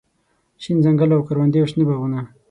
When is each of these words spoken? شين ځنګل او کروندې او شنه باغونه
شين 0.63 0.77
ځنګل 0.85 1.09
او 1.15 1.21
کروندې 1.27 1.57
او 1.61 1.67
شنه 1.71 1.83
باغونه 1.87 2.19